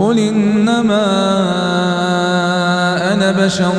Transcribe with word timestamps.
قل 0.00 0.18
إنما 0.18 1.06
أنا 3.12 3.32
بشر 3.32 3.72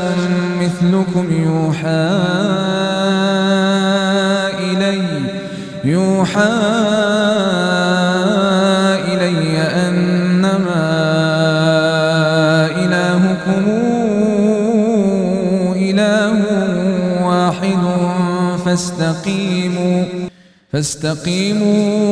مثلكم 0.62 1.26
يوحى 1.32 2.10
إلي 4.60 5.02
يوحى 5.84 6.54
إلي 9.08 9.62
أنما 9.62 10.86
إلهكم 12.78 13.66
إله 15.76 16.34
واحد 17.26 17.84
فاستقيموا 18.66 20.04
فاستقيموا 20.74 22.12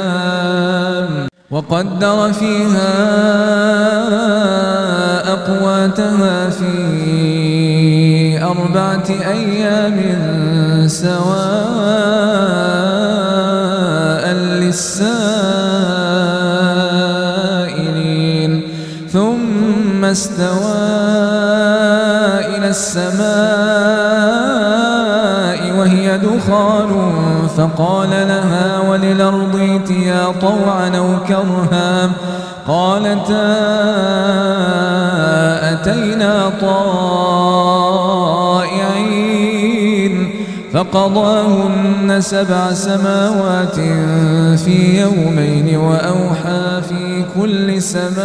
وقدر 1.51 2.33
فيها 2.33 2.93
أقواتها 5.33 6.49
في 6.49 8.43
أربعة 8.43 9.03
أيام 9.09 9.97
سواء 10.87 11.51
للسائلين 17.71 18.61
ثم 19.11 20.05
استوى 20.05 20.81
إلى 22.55 22.69
السماء 22.69 24.00
وهي 25.81 26.17
دخان 26.17 26.91
فقال 27.57 28.09
لها 28.09 28.79
وللأرض 28.89 29.55
ائتيا 29.55 30.31
طوعا 30.41 30.97
أو 30.97 31.07
كرها 31.27 32.11
قالتا 32.67 33.47
أتينا 35.73 36.51
طائعين 36.61 38.01
فقضاهن 40.73 42.21
سبع 42.21 42.73
سماوات 42.73 43.75
في 44.59 45.01
يومين 45.01 45.77
وأوحى 45.77 46.81
في 46.89 47.25
كل 47.39 47.81
سماء 47.81 48.21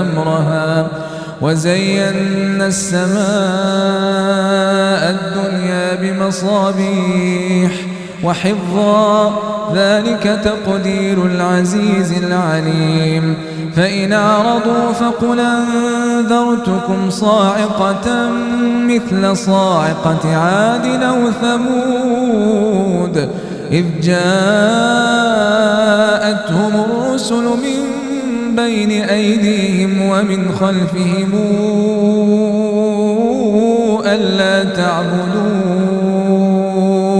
أمرها 0.00 0.86
وزينا 1.40 2.66
السماء 2.66 4.51
الدنيا 5.18 5.94
بمصابيح 5.94 7.72
وحفظا 8.24 9.32
ذلك 9.74 10.40
تقدير 10.44 11.26
العزيز 11.26 12.12
العليم. 12.12 13.34
فإن 13.76 14.12
أعرضوا 14.12 14.92
فقل 14.92 15.40
أنذرتكم 15.40 17.10
صاعقة 17.10 18.30
مثل 18.86 19.36
صاعقة 19.36 20.36
عاد 20.36 20.86
أو 21.02 21.30
ثمود. 21.42 23.28
إذ 23.72 23.84
جاءتهم 24.02 24.22
الرسل 26.84 27.44
من 27.44 27.78
بين 28.56 28.90
أيديهم 28.90 30.02
ومن 30.02 30.52
خلفهم 30.60 31.32
ألا 34.06 34.64
تعبدوا 34.64 35.42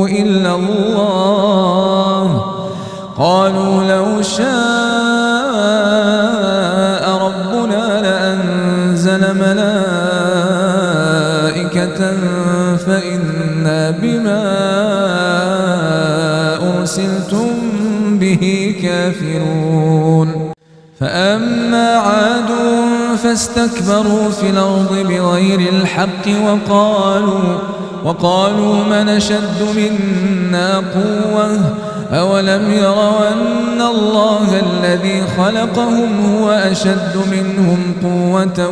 إلا 0.09 0.55
الله. 0.55 2.27
قالوا 3.19 3.85
لو 3.85 4.23
شاء 4.23 4.43
ربنا 7.27 8.01
لأنزل 8.03 9.23
ملائكة 9.35 9.73
فإنا 12.77 13.91
بما 13.91 14.43
أرسلتم 16.79 17.49
به 18.19 18.75
كافرون. 18.83 20.53
فأما 21.01 21.89
عاد 21.97 22.42
فاستكبروا 23.23 24.31
في 24.31 24.51
الأرض 24.51 25.07
بغير 25.09 25.61
الحق 25.61 26.29
وقالوا 26.45 27.59
وقالوا 28.05 28.85
من 28.85 29.09
أشد 29.09 29.63
منا 29.77 30.77
قوة؟ 30.77 31.61
أولم 32.13 32.73
يروا 32.73 33.29
أن 33.33 33.81
الله 33.81 34.49
الذي 34.61 35.23
خلقهم 35.37 36.09
هو 36.27 36.51
أشد 36.51 37.17
منهم 37.33 37.95
قوة 38.03 38.71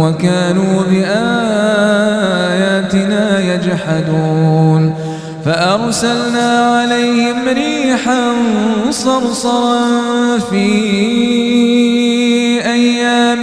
وكانوا 0.00 0.82
بآياتنا 0.90 1.14
يجحدون؟ 3.54 4.94
فأرسلنا 5.44 6.80
عليهم 6.80 7.48
ريحا 7.48 8.32
صرصرا 8.90 9.78
في 10.50 11.95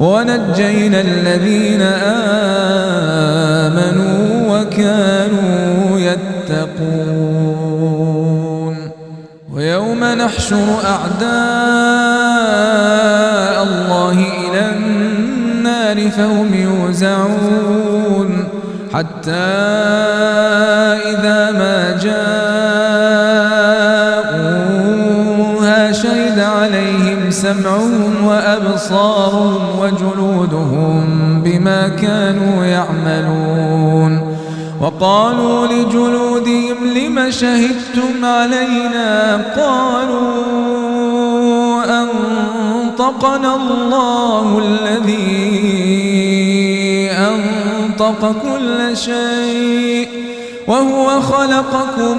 ونجينا 0.00 1.00
الذين 1.00 1.82
آمنوا 3.72 4.18
وكانوا 4.50 5.98
يتقون. 5.98 7.68
ويوم 9.54 10.04
نحشر 10.04 10.66
أعداء 10.84 11.28
الله 13.62 14.12
إلى 14.12 14.70
النار 14.76 16.10
فهم 16.10 16.54
يوزعون. 16.54 18.48
حتى 18.94 19.48
إذا 21.12 21.50
ما 21.50 21.98
جاءوها 22.02 22.32
شهد 25.92 26.38
عليهم 26.38 27.30
سمعهم 27.30 28.17
وأبصارهم 28.78 29.60
وجلودهم 29.80 31.42
بما 31.44 31.88
كانوا 31.88 32.64
يعملون. 32.64 34.38
وقالوا 34.80 35.66
لجلودهم 35.66 36.76
لم 36.94 37.30
شهدتم 37.30 38.24
علينا؟ 38.24 39.36
قالوا 39.56 40.28
أنطقنا 42.02 43.56
الله 43.56 44.58
الذي 44.58 45.40
أنطق 47.10 48.34
كل 48.42 48.96
شيء 48.96 50.08
وهو 50.66 51.20
خلقكم. 51.20 52.18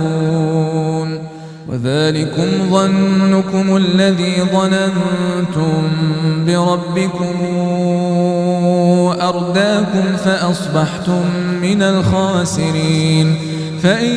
وذلكم 1.83 2.47
ظنكم 2.71 3.77
الذي 3.77 4.35
ظننتم 4.53 5.89
بربكم 6.47 7.35
أرداكم 9.21 10.17
فأصبحتم 10.25 11.21
من 11.61 11.81
الخاسرين 11.81 13.35
فإن 13.83 14.15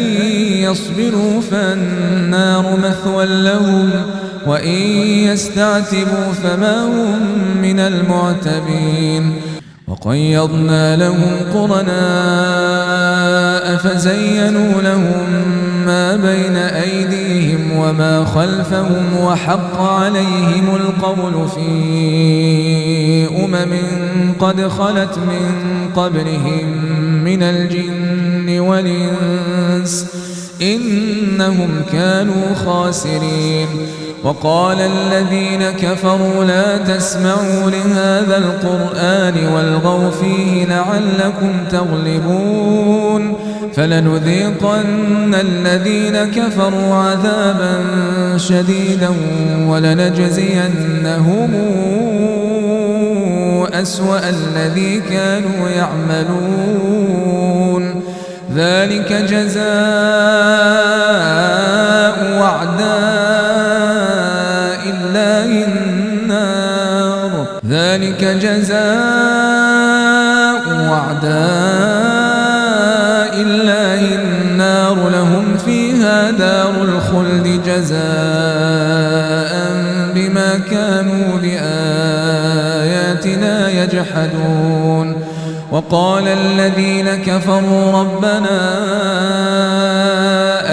يصبروا 0.52 1.40
فالنار 1.40 2.76
مثوى 2.76 3.26
لهم 3.26 3.90
وإن 4.46 4.78
يستعتبوا 5.30 6.32
فما 6.42 6.84
هم 6.84 7.18
من 7.62 7.80
المعتبين 7.80 9.40
وقيضنا 9.88 10.96
لهم 10.96 11.36
قرناء 11.54 11.94
فزينوا 13.76 14.82
لهم 14.82 15.63
ما 15.86 16.16
بين 16.16 16.56
أيديهم 16.56 17.76
وما 17.76 18.24
خلفهم 18.24 19.04
وحق 19.24 19.80
عليهم 19.80 20.74
القول 20.76 21.48
في 21.48 23.28
أمم 23.44 23.74
قد 24.38 24.68
خلت 24.68 25.18
من 25.18 25.50
قبلهم 25.96 26.66
من 27.24 27.42
الجن 27.42 28.58
والإنس 28.60 30.06
إنهم 30.62 31.82
كانوا 31.92 32.54
خاسرين. 32.66 33.68
وقال 34.24 34.80
الذين 34.80 35.70
كفروا 35.70 36.44
لا 36.44 36.78
تسمعوا 36.78 37.70
لهذا 37.70 38.36
القرآن 38.36 39.54
والغوا 39.54 40.10
فيه 40.10 40.64
لعلكم 40.64 41.52
تغلبون. 41.70 43.43
فلنذيقن 43.72 45.34
الذين 45.34 46.16
كفروا 46.24 46.94
عذابا 46.94 47.78
شديدا 48.36 49.10
ولنجزينهم 49.68 51.50
أسوأ 53.72 54.20
الذي 54.28 55.00
كانوا 55.00 55.68
يعملون. 55.76 57.04
ذلك 58.54 59.12
جزاء 59.12 59.64
وعداء 62.40 62.84
الله 64.94 65.50
النار. 65.66 67.30
ذلك 67.68 68.24
جزاء 68.24 68.84
وعداء 70.90 71.93
بما 80.14 80.60
كانوا 80.70 81.38
بآياتنا 81.42 82.74
يجحدون. 83.82 85.06
وقال 85.72 86.28
الذين 86.28 87.08
كفروا 87.14 87.92
ربنا 88.00 88.60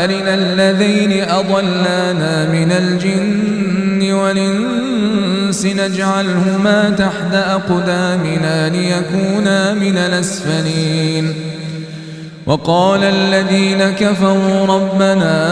أرنا 0.04 0.34
الذين 0.34 1.30
أضلانا 1.30 2.46
من 2.50 2.72
الجن 2.72 4.14
والإنس 4.14 5.66
نجعلهما 5.66 6.90
تحت 6.90 7.34
أقدامنا 7.34 8.70
ليكونا 8.70 9.74
من 9.74 9.98
الأسفلين. 9.98 11.34
وقال 12.46 13.04
الذين 13.04 13.92
كفروا 13.92 14.66
ربنا 14.66 15.52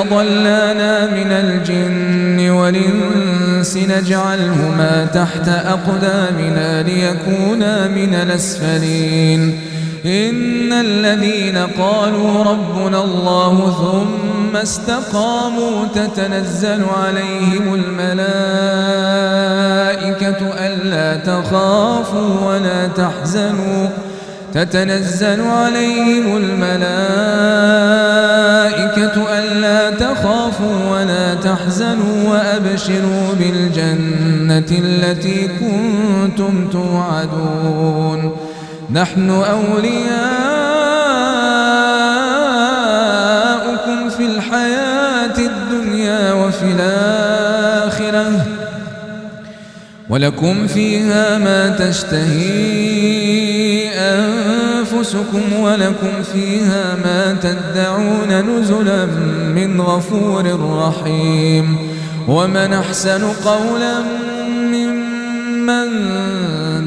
أضلانا 0.00 1.06
من 1.06 1.30
الجن 1.32 2.50
والإنس 2.50 3.76
نجعلهما 3.76 5.06
تحت 5.14 5.48
أقدامنا 5.48 6.82
ليكونا 6.82 7.88
من 7.88 8.14
الأسفلين. 8.14 9.60
إن 10.06 10.72
الذين 10.72 11.58
قالوا 11.58 12.44
ربنا 12.44 13.04
الله 13.04 13.76
ثم 13.82 14.56
استقاموا 14.56 15.86
تتنزل 15.94 16.84
عليهم 17.02 17.74
الملائكة 17.74 18.10
ألا 20.66 21.16
تخافوا 21.16 22.30
ولا 22.46 22.80
تحزنوا. 22.88 23.88
تتنزل 24.54 25.40
عليهم 25.40 26.36
الملائكة 26.36 26.78
ألا 29.38 29.77
تخافوا 29.90 30.90
ولا 30.92 31.34
تحزنوا 31.34 32.28
وأبشروا 32.28 33.34
بالجنة 33.38 34.70
التي 34.70 35.48
كنتم 35.48 36.68
توعدون. 36.72 38.36
نحن 38.90 39.30
أولياؤكم 39.30 40.08
في 44.16 44.24
الحياة 44.26 45.38
الدنيا 45.38 46.32
وفي 46.32 46.64
الآخرة. 46.64 48.46
ولكم 50.10 50.66
فيها 50.66 51.38
ما 51.38 51.68
تشتهي 51.68 53.08
أنفسكم 54.98 55.60
ولكم 55.60 56.22
فيها 56.32 56.96
ما 57.04 57.36
تدعون 57.42 58.40
نزلا 58.40 59.06
من 59.54 59.80
غفور 59.80 60.44
رحيم. 60.78 61.76
ومن 62.28 62.72
أحسن 62.72 63.24
قولا 63.44 64.00
ممن 64.58 65.88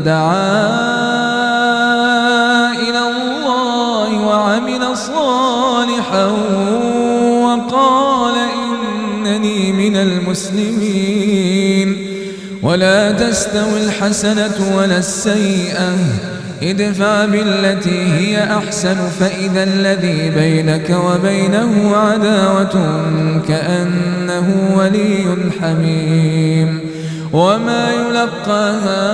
دعا 0.03 0.71
إلى 2.71 2.99
الله 2.99 4.21
وعمل 4.21 4.97
صالحا 4.97 6.25
وقال 7.41 8.35
إنني 9.25 9.71
من 9.71 9.95
المسلمين. 9.95 11.87
ولا 12.63 13.11
تستوي 13.11 13.83
الحسنة 13.83 14.77
ولا 14.77 14.97
السيئة. 14.97 15.95
ادفع 16.63 17.25
بالتي 17.25 18.03
هي 18.03 18.43
أحسن 18.43 18.95
فإذا 19.19 19.63
الذي 19.63 20.29
بينك 20.29 20.89
وبينه 20.89 21.95
عداوة 21.95 23.03
كأنه 23.47 24.75
ولي 24.77 25.25
حميم. 25.61 26.79
وما 27.33 27.91
يلقاها 27.91 29.11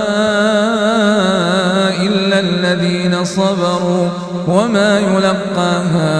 إلا 2.02 2.40
الذين 2.40 3.24
صبروا. 3.24 4.08
وما 4.48 4.98
يلقاها 4.98 6.14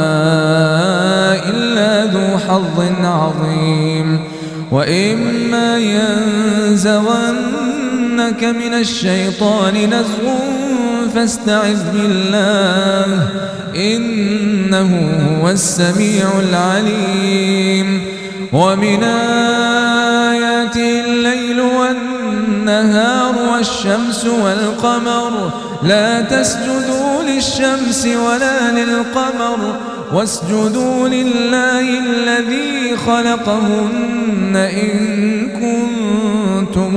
إلا 1.50 2.04
ذو 2.04 2.38
حظ 2.48 2.82
عظيم. 3.04 4.20
وإما 4.70 5.78
ينزغنك 5.78 7.34
من 8.44 8.74
الشيطان 8.74 9.74
نزغ 9.74 10.57
فاستعذ 11.14 11.92
بالله 11.92 13.28
إنه 13.76 14.90
هو 15.42 15.50
السميع 15.50 16.26
العليم. 16.48 18.02
ومن 18.52 19.02
آياته 20.32 21.00
الليل 21.06 21.60
والنهار 21.60 23.34
والشمس 23.52 24.24
والقمر 24.24 25.52
لا 25.82 26.20
تسجدوا 26.20 27.22
للشمس 27.28 28.06
ولا 28.06 28.72
للقمر 28.72 29.76
واسجدوا 30.12 31.08
لله 31.08 31.98
الذي 31.98 32.96
خلقهن 32.96 34.56
إن 34.56 35.48
كنتم 35.48 36.96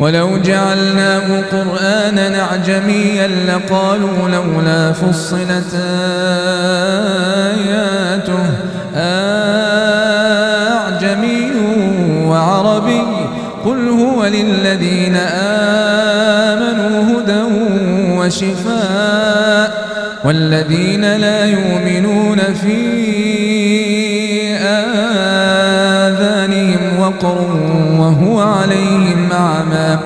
ولو 0.00 0.36
جعلناه 0.36 1.42
قرآنا 1.52 2.42
أعجميا 2.42 3.26
لقالوا 3.26 4.28
لولا 4.28 4.92
فصلت 4.92 5.74
آياته. 7.54 8.44
أعجمي 8.96 9.52
وعربي. 12.26 13.02
قل 13.64 13.88
هو 13.88 14.24
للذين 14.24 15.16
آمنوا 15.16 17.02
هدى 17.02 17.42
وشفاء 18.18 19.84
والذين 20.24 21.16
لا 21.16 21.44
يؤمنون 21.44 22.38
في 22.38 23.03
وقر 27.14 27.56
وهو 27.98 28.40
عليهم 28.40 29.32
أعمى 29.32 29.98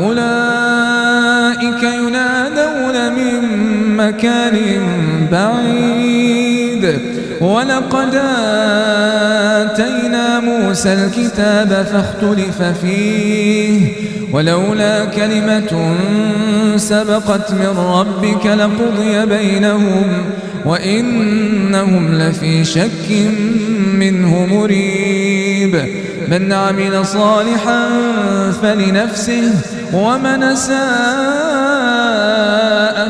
أولئك 0.00 1.82
ينادون 1.82 3.12
من 3.12 3.40
مكان 3.96 4.58
بعيد 5.32 6.98
ولقد 7.40 8.14
آتينا 9.54 10.40
موسى 10.40 10.92
الكتاب 10.92 11.86
فاختلف 11.92 12.62
فيه 12.62 13.92
ولولا 14.32 15.04
كلمة 15.04 15.96
سبقت 16.76 17.52
من 17.52 17.76
ربك 17.78 18.46
لقضي 18.46 19.26
بينهم 19.26 20.04
وإنهم 20.64 22.14
لفي 22.14 22.64
شك 22.64 23.28
منه 23.94 24.46
مريب 24.46 25.84
من 26.28 26.52
عمل 26.52 27.06
صالحا 27.06 27.88
فلنفسه 28.62 29.52
ومن 29.92 30.56
ساء 30.56 30.82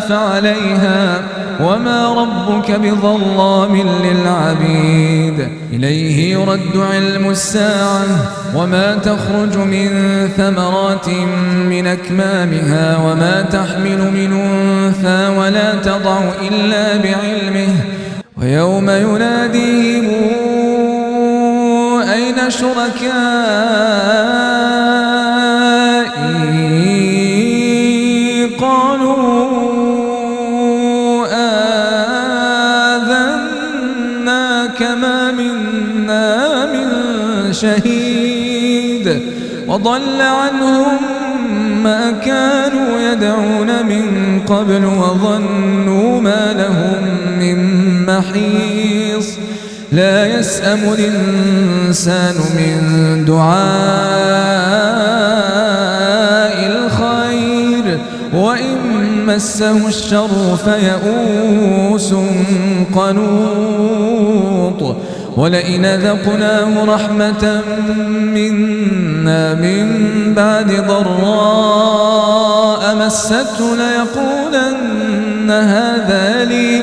فعليها 0.08 1.22
وما 1.60 2.14
ربك 2.14 2.70
بظلام 2.70 3.76
للعبيد. 3.76 5.48
إليه 5.72 6.32
يرد 6.32 6.76
علم 6.76 7.30
الساعة 7.30 8.04
وما 8.56 8.94
تخرج 8.94 9.56
من 9.56 9.88
ثمرات 10.36 11.08
من 11.68 11.86
أكمامها 11.86 12.96
وما 12.96 13.42
تحمل 13.42 13.98
من 13.98 14.32
أنثى 14.32 15.28
ولا 15.38 15.74
تضع 15.74 16.20
إلا 16.50 16.96
بعلمه. 16.96 17.74
ويوم 18.36 18.90
يناديهم 18.90 20.41
شركائي 22.52 24.12
قالوا 28.60 29.22
آذنا 32.96 34.66
كما 34.78 35.32
منا 35.32 36.66
من 36.66 36.88
شهيد 37.52 39.22
وضل 39.68 40.20
عنهم 40.20 40.98
ما 41.82 42.10
كانوا 42.10 43.00
يدعون 43.12 43.86
من 43.86 44.40
قبل 44.46 44.84
وظنوا 44.84 46.20
ما 46.20 46.52
لهم 46.52 47.02
من 47.38 47.58
محيص 48.06 49.38
لا 49.92 50.26
يسأم 50.26 50.80
الإنسان 50.98 52.34
من 52.56 52.78
دعاء 53.24 53.52
الخير 56.66 57.98
وإن 58.34 58.76
مسه 59.26 59.88
الشر 59.88 60.58
فيئوس 60.64 62.14
قنوط. 62.94 64.96
ولئن 65.36 65.86
ذقناه 65.86 66.84
رحمة 66.84 67.60
منا 68.22 69.54
من 69.54 69.86
بعد 70.34 70.84
ضراء 70.88 72.96
مسته 72.96 73.76
ليقولن 73.76 75.50
هذا 75.50 76.44
لي. 76.44 76.82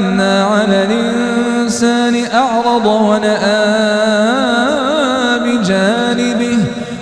أنعمنا 0.00 0.44
على 0.44 0.84
الإنسان 0.84 2.24
أعرض 2.34 2.86
ونأى 2.86 3.70
بجانبه 5.44 6.58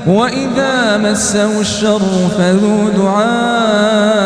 وإذا 0.06 0.96
مسه 0.96 1.60
الشر 1.60 2.00
فذو 2.38 2.88
دعاء 2.96 4.18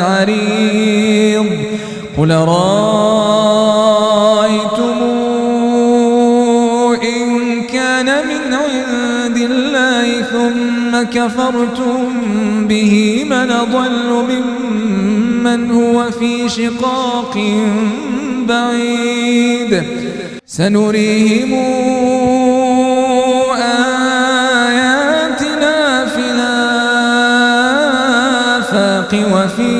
عريض 0.00 1.46
قل 2.18 2.30
رأيتم 2.30 2.70
إن 7.02 7.62
كان 7.62 8.06
من 8.06 8.54
عند 8.54 9.36
الله 9.36 10.22
ثم 10.22 11.02
كفرتم 11.02 11.98
به 12.68 13.24
من 13.30 13.48
ضل 13.72 14.24
ممن 14.28 15.29
هو 15.46 16.10
في 16.10 16.48
شقاق 16.48 17.38
بعيد. 18.48 19.82
سنريهم 20.46 21.52
آياتنا 24.68 26.06
في 26.06 26.20
الآفاق 26.30 26.72
وفي 29.34 29.72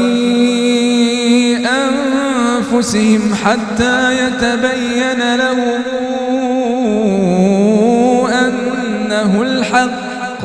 أنفسهم 1.57 3.35
حتى 3.35 3.97
يتبين 4.27 5.21
لهم 5.37 5.83
أنه 8.33 9.43
الحق. 9.43 10.45